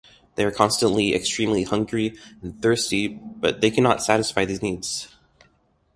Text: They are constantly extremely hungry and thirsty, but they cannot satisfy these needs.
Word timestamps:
They 0.33 0.43
are 0.45 0.51
constantly 0.51 1.13
extremely 1.13 1.61
hungry 1.61 2.17
and 2.41 2.59
thirsty, 2.59 3.07
but 3.07 3.61
they 3.61 3.69
cannot 3.69 4.01
satisfy 4.01 4.45
these 4.45 4.63
needs. 4.63 5.09